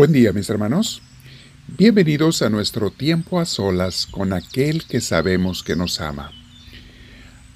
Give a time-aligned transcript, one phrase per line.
[0.00, 1.02] Buen día mis hermanos.
[1.76, 6.32] Bienvenidos a nuestro tiempo a solas con aquel que sabemos que nos ama.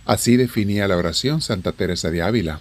[0.04, 2.60] Así definía la oración Santa Teresa de Ávila.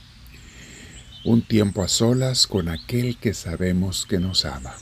[1.25, 4.73] Un tiempo a solas con aquel que sabemos que nos ama.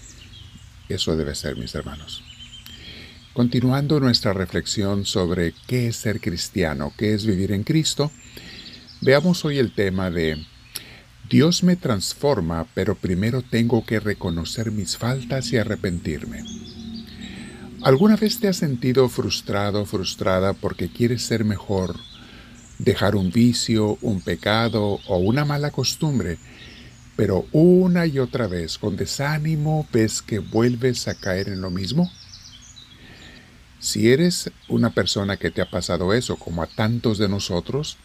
[0.88, 2.24] Eso debe ser mis hermanos.
[3.34, 8.12] Continuando nuestra reflexión sobre qué es ser cristiano, qué es vivir en Cristo,
[9.02, 10.46] veamos hoy el tema de
[11.32, 16.44] Dios me transforma, pero primero tengo que reconocer mis faltas y arrepentirme.
[17.84, 21.96] ¿Alguna vez te has sentido frustrado, frustrada porque quieres ser mejor,
[22.80, 26.38] dejar un vicio, un pecado o una mala costumbre,
[27.16, 32.12] pero una y otra vez con desánimo ves que vuelves a caer en lo mismo?
[33.80, 37.96] Si eres una persona que te ha pasado eso, como a tantos de nosotros,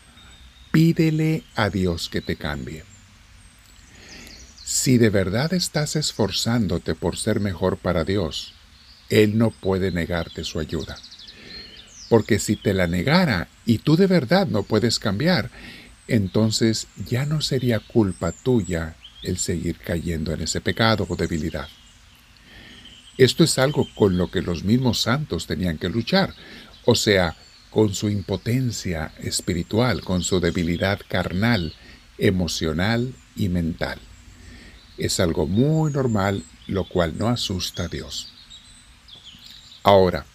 [0.71, 2.85] pídele a Dios que te cambie.
[4.69, 8.53] Si de verdad estás esforzándote por ser mejor para Dios,
[9.11, 10.99] Él no puede negarte su ayuda.
[12.09, 15.53] Porque si te la negara y tú de verdad no puedes cambiar,
[16.09, 21.69] entonces ya no sería culpa tuya el seguir cayendo en ese pecado o debilidad.
[23.19, 26.35] Esto es algo con lo que los mismos santos tenían que luchar,
[26.85, 27.37] o sea,
[27.71, 31.73] con su impotencia espiritual, con su debilidad carnal,
[32.19, 34.01] emocional y mental
[34.99, 38.33] es algo muy normal, lo cual no asusta a Dios.
[39.83, 40.27] Ahora,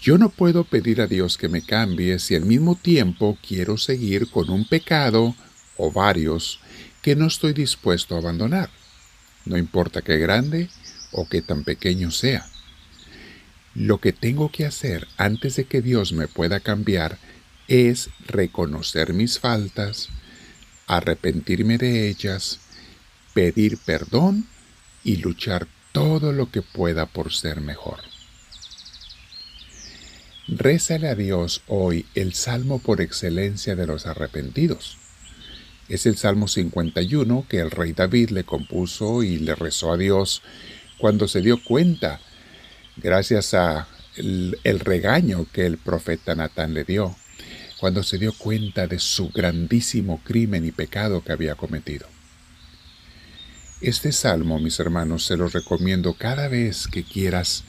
[0.00, 4.28] yo no puedo pedir a Dios que me cambie si al mismo tiempo quiero seguir
[4.28, 5.34] con un pecado
[5.76, 6.60] o varios
[7.00, 8.70] que no estoy dispuesto a abandonar,
[9.44, 10.68] no importa qué grande
[11.12, 12.46] o qué tan pequeño sea.
[13.74, 17.18] Lo que tengo que hacer antes de que Dios me pueda cambiar
[17.66, 20.08] es reconocer mis faltas,
[20.86, 22.60] arrepentirme de ellas,
[23.34, 24.46] pedir perdón
[25.02, 28.00] y luchar todo lo que pueda por ser mejor.
[30.48, 34.98] Rézale a Dios hoy el salmo por excelencia de los arrepentidos.
[35.88, 40.42] Es el Salmo 51 que el rey David le compuso y le rezó a Dios
[40.98, 42.20] cuando se dio cuenta,
[42.96, 47.14] gracias a el, el regaño que el profeta Natán le dio,
[47.78, 52.13] cuando se dio cuenta de su grandísimo crimen y pecado que había cometido.
[53.84, 57.64] Este salmo, mis hermanos, se los recomiendo cada vez que quieras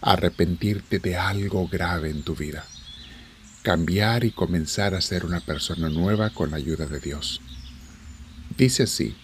[0.00, 2.64] arrepentirte de algo grave en tu vida.
[3.62, 7.40] Cambiar y comenzar a ser una persona nueva con la ayuda de Dios.
[8.58, 9.14] Dice así,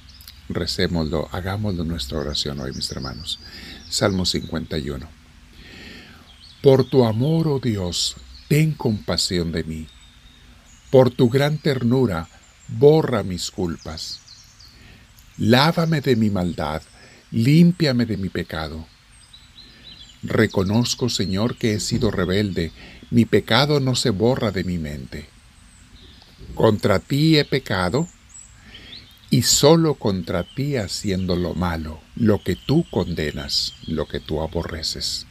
[0.48, 3.40] recémoslo, hagámoslo nuestra oración hoy, mis hermanos.
[3.88, 5.08] Salmo 51.
[6.62, 8.14] Por tu amor, oh Dios,
[8.46, 9.88] ten compasión de mí.
[10.92, 12.28] Por tu gran ternura,
[12.68, 14.20] borra mis culpas
[15.38, 16.82] Lávame de mi maldad,
[17.30, 18.88] límpiame de mi pecado.
[20.24, 22.72] Reconozco, Señor, que he sido rebelde,
[23.12, 25.28] mi pecado no se borra de mi mente.
[26.56, 28.08] Contra ti he pecado,
[29.30, 35.24] y solo contra ti haciendo lo malo, lo que tú condenas, lo que tú aborreces.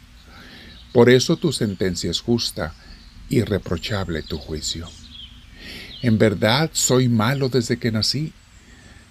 [0.93, 2.73] Por eso tu sentencia es justa,
[3.27, 4.87] irreprochable tu juicio.
[6.01, 8.31] En verdad soy malo desde que nací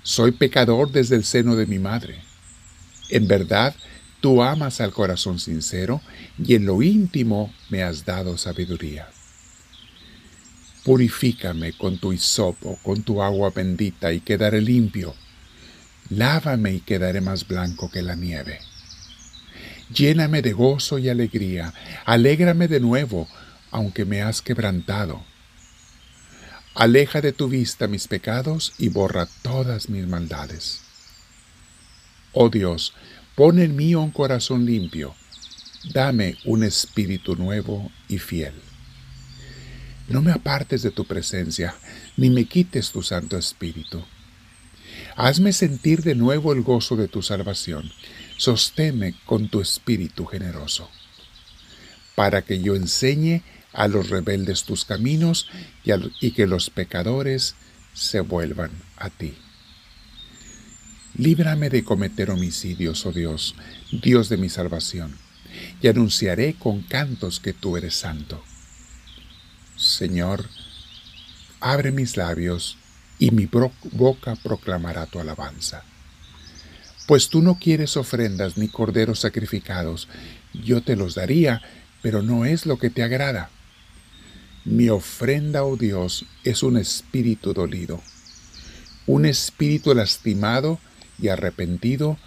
[0.07, 2.21] soy pecador desde el seno de mi madre.
[3.09, 3.75] En verdad,
[4.21, 6.01] tú amas al corazón sincero
[6.39, 9.09] y en lo íntimo me has dado sabiduría.
[10.85, 15.13] Purifícame con tu hisopo, con tu agua bendita y quedaré limpio.
[16.09, 18.61] Lávame y quedaré más blanco que la nieve.
[19.93, 21.75] Lléname de gozo y alegría,
[22.05, 23.27] alégrame de nuevo,
[23.73, 25.25] aunque me has quebrantado
[26.79, 30.83] Aleja de tu vista mis pecados y borra todas mis maldades.
[32.35, 32.93] Oh Dios,
[33.35, 35.15] pon en mí un corazón limpio,
[35.95, 38.53] dame un espíritu nuevo y fiel.
[40.09, 41.75] No me apartes de tu presencia,
[42.19, 44.05] ni me quites tu Santo Espíritu.
[45.17, 47.91] Hazme sentir de nuevo el gozo de tu salvación,
[48.37, 50.91] sosténme con tu espíritu generoso,
[52.15, 55.49] para que yo enseñe a los rebeldes tus caminos
[55.85, 57.55] y, que los pecadores
[57.95, 59.35] se vuelvan a ti.
[61.15, 63.55] Líbrame de cometer homicidios, oh Dios,
[63.91, 65.17] Dios de mi salvación,
[65.81, 68.43] y anunciaré con cantos que tú eres santo.
[69.77, 70.49] Señor,
[71.61, 72.77] abre mis labios
[73.19, 73.49] y mi
[73.93, 75.85] boca proclamará tu alabanza.
[77.07, 80.09] Pues tú no quieres ofrendas ni corderos sacrificados,
[80.53, 81.63] yo te los daría,
[82.03, 83.51] pero no es lo que te agrada.
[84.67, 88.03] Mi ofrenda, oh Dios, es un espíritu dolido,
[89.07, 90.81] un espíritu lastimado
[91.21, 92.19] y arrepentido,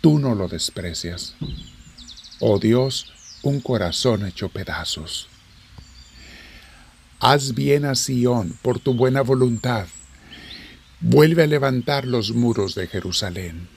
[0.00, 1.34] tú no lo desprecias.
[2.38, 3.12] Oh Dios,
[3.42, 5.26] un corazón hecho pedazos.
[7.18, 9.88] Haz bien a Sión por tu buena voluntad.
[11.00, 13.68] Vuelve a levantar los muros de Jerusalén.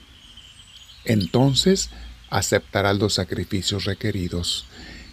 [1.04, 1.90] Entonces
[2.30, 4.64] aceptarás los sacrificios requeridos,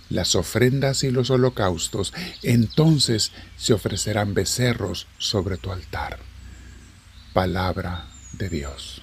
[0.10, 2.14] las ofrendas y los holocaustos.
[2.44, 6.20] Entonces se ofrecerán becerros sobre tu altar.
[7.34, 9.02] Palabra de Dios.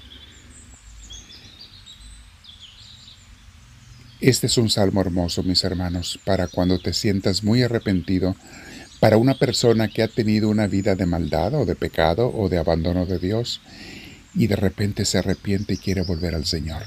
[4.21, 8.35] Este es un salmo hermoso, mis hermanos, para cuando te sientas muy arrepentido,
[8.99, 12.57] para una persona que ha tenido una vida de maldad o de pecado o de
[12.57, 13.61] abandono de Dios
[14.35, 16.83] y de repente se arrepiente y quiere volver al Señor.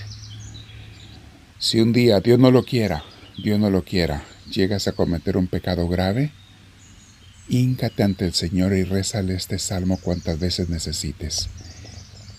[1.59, 3.03] Si un día Dios no lo quiera,
[3.41, 6.31] Dios no lo quiera, llegas a cometer un pecado grave,
[7.47, 11.47] híncate ante el Señor y rézale este salmo cuantas veces necesites.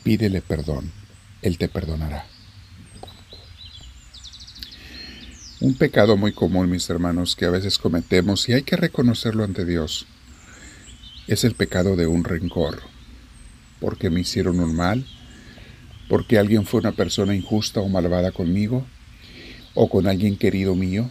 [0.03, 0.93] Pídele perdón,
[1.41, 2.27] Él te perdonará.
[5.61, 9.65] Un pecado muy común, mis hermanos, que a veces cometemos y hay que reconocerlo ante
[9.65, 10.07] Dios,
[11.29, 12.83] es el pecado de un rencor,
[13.79, 15.07] porque me hicieron un mal,
[16.11, 18.87] porque alguien fue una persona injusta o malvada conmigo,
[19.83, 21.09] o con alguien querido mío,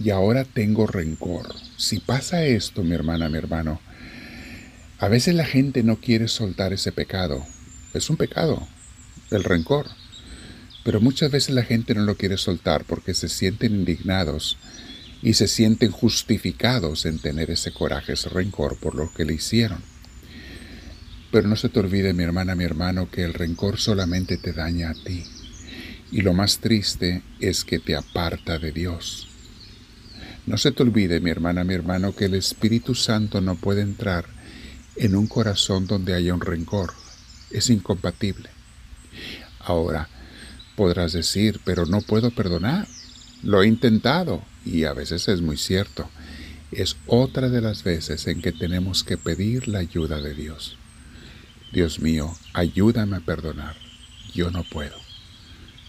[0.00, 1.52] y ahora tengo rencor.
[1.76, 3.80] Si pasa esto, mi hermana, mi hermano,
[5.00, 7.44] a veces la gente no quiere soltar ese pecado.
[7.94, 8.68] Es un pecado,
[9.32, 9.86] el rencor.
[10.84, 14.58] Pero muchas veces la gente no lo quiere soltar porque se sienten indignados
[15.20, 19.82] y se sienten justificados en tener ese coraje, ese rencor por lo que le hicieron.
[21.32, 24.90] Pero no se te olvide, mi hermana, mi hermano, que el rencor solamente te daña
[24.90, 25.24] a ti.
[26.10, 29.28] Y lo más triste es que te aparta de Dios.
[30.46, 34.24] No se te olvide, mi hermana, mi hermano, que el Espíritu Santo no puede entrar
[34.96, 36.94] en un corazón donde haya un rencor.
[37.50, 38.48] Es incompatible.
[39.60, 40.08] Ahora,
[40.78, 42.86] Podrás decir, pero no puedo perdonar.
[43.42, 46.08] Lo he intentado y a veces es muy cierto.
[46.70, 50.78] Es otra de las veces en que tenemos que pedir la ayuda de Dios.
[51.72, 53.74] Dios mío, ayúdame a perdonar.
[54.32, 55.07] Yo no puedo.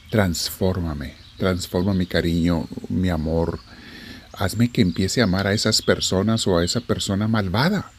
[0.09, 3.59] Transfórmame, transforma mi cariño, mi amor.
[4.33, 7.91] Hazme que empiece a amar a esas personas o a esa persona malvada.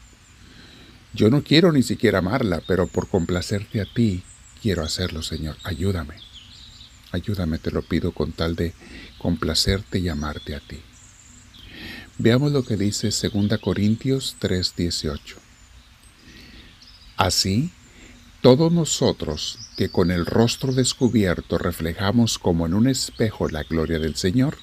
[1.13, 4.23] Yo no quiero ni siquiera amarla, pero por complacerte a ti,
[4.61, 5.57] quiero hacerlo, Señor.
[5.63, 6.15] Ayúdame.
[7.11, 8.73] Ayúdame, te lo pido con tal de
[9.17, 10.79] complacerte y amarte a ti.
[12.17, 15.37] Veamos lo que dice 2 Corintios 3:18.
[17.17, 17.71] Así,
[18.41, 24.15] todos nosotros que con el rostro descubierto reflejamos como en un espejo la gloria del
[24.15, 24.57] Señor,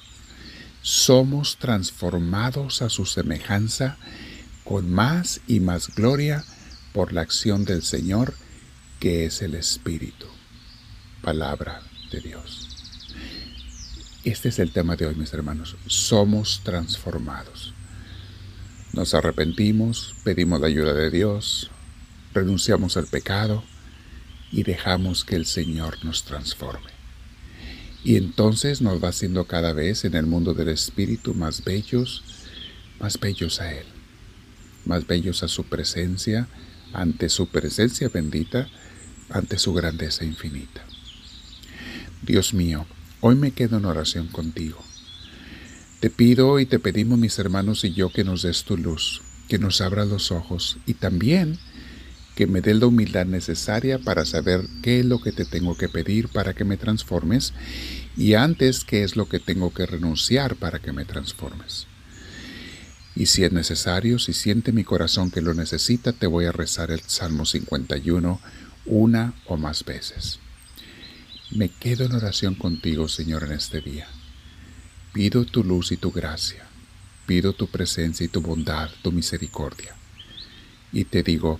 [0.81, 3.97] somos transformados a su semejanza
[4.65, 6.43] con más y más gloria
[6.93, 8.33] por la acción del Señor,
[8.99, 10.27] que es el Espíritu.
[11.21, 11.81] Palabra
[12.11, 12.67] de Dios.
[14.25, 15.77] Este es el tema de hoy, mis hermanos.
[15.87, 17.73] Somos transformados.
[18.91, 21.71] Nos arrepentimos, pedimos la ayuda de Dios,
[22.33, 23.63] renunciamos al pecado
[24.51, 26.91] y dejamos que el Señor nos transforme.
[28.03, 32.23] Y entonces nos va haciendo cada vez en el mundo del Espíritu más bellos,
[32.99, 33.85] más bellos a Él,
[34.85, 36.47] más bellos a su presencia,
[36.93, 38.67] ante su presencia bendita,
[39.29, 40.83] ante su grandeza infinita.
[42.21, 42.85] Dios mío,
[43.21, 44.83] hoy me quedo en oración contigo.
[45.99, 49.59] Te pido y te pedimos mis hermanos y yo que nos des tu luz, que
[49.59, 51.59] nos abra los ojos y también
[52.39, 55.89] que me dé la humildad necesaria para saber qué es lo que te tengo que
[55.89, 57.51] pedir para que me transformes
[58.15, 61.85] y antes qué es lo que tengo que renunciar para que me transformes.
[63.13, 66.91] Y si es necesario, si siente mi corazón que lo necesita, te voy a rezar
[66.91, 68.39] el Salmo 51
[68.85, 70.39] una o más veces.
[71.51, 74.07] Me quedo en oración contigo, Señor, en este día.
[75.11, 76.65] Pido tu luz y tu gracia.
[77.25, 79.93] Pido tu presencia y tu bondad, tu misericordia.
[80.93, 81.59] Y te digo,